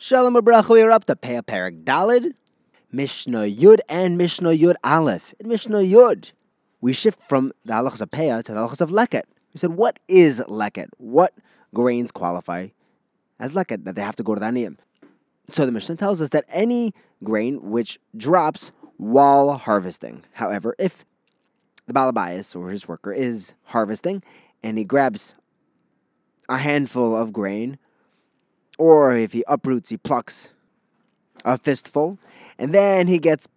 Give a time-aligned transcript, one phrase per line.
[0.00, 2.34] Shalom Abracha, we are up to Peah Perek Dalid,
[2.92, 5.34] Mishnah Yud, and Mishnah Yud Aleph.
[5.40, 6.30] In Mishnah Yud,
[6.80, 9.24] we shift from the halachas of Peah to the halachas of Leket.
[9.52, 10.90] We said, what is Leket?
[10.98, 11.34] What
[11.74, 12.68] grains qualify
[13.40, 14.76] as Leket that they have to go to the Aniyim?
[15.48, 16.94] So the Mishnah tells us that any
[17.24, 20.22] grain which drops while harvesting.
[20.34, 21.04] However, if
[21.86, 24.22] the Balabias or his worker is harvesting
[24.62, 25.34] and he grabs
[26.48, 27.80] a handful of grain
[28.78, 30.48] or if he uproots, he plucks
[31.44, 32.18] a fistful,
[32.58, 33.48] and then he gets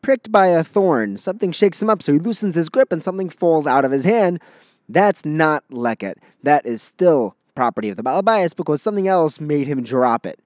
[0.00, 1.16] pricked by a thorn.
[1.16, 4.04] Something shakes him up, so he loosens his grip and something falls out of his
[4.04, 4.40] hand.
[4.88, 6.14] That's not leket.
[6.42, 10.40] That is still property of the Balabayas because something else made him drop it.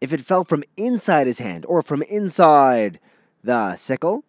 [0.00, 3.00] If it fell from inside his hand or from inside
[3.42, 4.24] the sickle,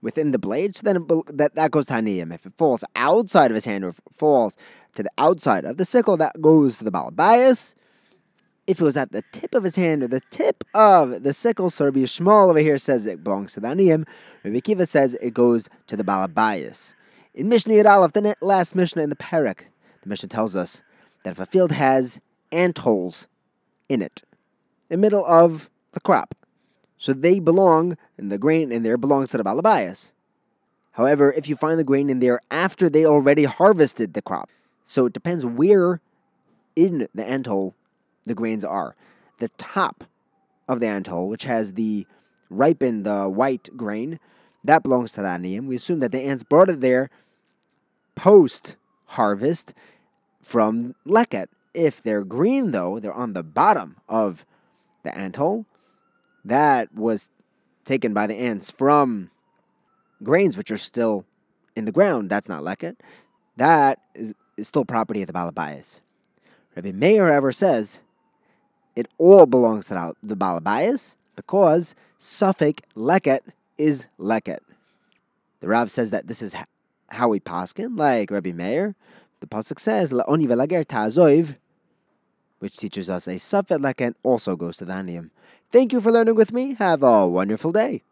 [0.00, 2.34] within the blade, so then it, that, that goes to Haniyim.
[2.34, 4.56] If it falls outside of his hand or falls
[4.96, 7.74] to the outside of the sickle, that goes to the Balabayas
[8.66, 11.70] if it was at the tip of his hand or the tip of the sickle,
[11.70, 14.06] so Rabbi Yishmael over here says it belongs to the Aniyim.
[14.44, 16.94] Rabbi Akiva says it goes to the Balabayas.
[17.34, 19.64] In Mishnah Yud Aleph, the last Mishnah in the Perek,
[20.02, 20.82] the Mishnah tells us
[21.24, 23.26] that if a field has ant holes
[23.88, 24.22] in it,
[24.90, 26.34] in the middle of the crop,
[26.98, 30.12] so they belong, and the grain in there belongs to the Balabayas.
[30.92, 34.50] However, if you find the grain in there after they already harvested the crop,
[34.84, 36.00] so it depends where
[36.76, 37.74] in the ant hole
[38.24, 38.94] the grains are.
[39.38, 40.04] The top
[40.68, 42.06] of the antole, which has the
[42.48, 44.20] ripened the white grain,
[44.64, 45.66] that belongs to the aniyim.
[45.66, 47.10] We assume that the ants brought it there
[48.14, 49.74] post harvest
[50.40, 51.46] from leket.
[51.74, 54.44] If they're green, though, they're on the bottom of
[55.02, 55.64] the antole.
[56.44, 57.30] That was
[57.84, 59.30] taken by the ants from
[60.22, 61.24] grains which are still
[61.74, 62.30] in the ground.
[62.30, 62.96] That's not leket.
[63.56, 66.00] That is, is still property of the Balabayas.
[66.76, 68.00] Rabbi Meir, however, says
[68.94, 73.40] it all belongs to the Balabayas because Safek Leket
[73.78, 74.58] is Leket.
[75.60, 76.54] The Rav says that this is
[77.08, 78.94] how we paskin, like Rabbi Meir.
[79.40, 81.56] The pasuk says Laoni velager ta'azoiv,
[82.58, 85.30] which teaches us a Safek Leket also goes to the Aniyim.
[85.70, 86.74] Thank you for learning with me.
[86.74, 88.02] Have a wonderful day.